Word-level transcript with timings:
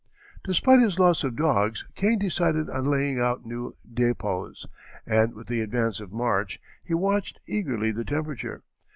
Despite 0.43 0.79
his 0.79 0.97
loss 0.97 1.23
of 1.23 1.35
dogs 1.35 1.85
Kane 1.93 2.17
decided 2.17 2.71
on 2.71 2.85
laying 2.89 3.19
out 3.19 3.45
new 3.45 3.75
depots, 3.87 4.65
and 5.05 5.35
with 5.35 5.45
the 5.45 5.61
advance 5.61 5.99
of 5.99 6.11
March 6.11 6.59
he 6.83 6.95
watched 6.95 7.39
eagerly 7.45 7.91
the 7.91 8.03
temperature. 8.03 8.63